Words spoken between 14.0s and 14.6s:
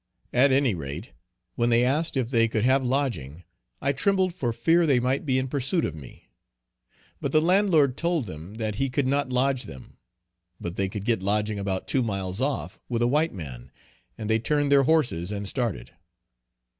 and they